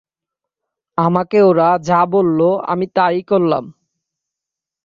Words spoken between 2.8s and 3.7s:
তাই করলাম।